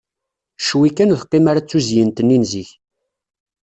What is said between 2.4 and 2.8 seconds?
n zik.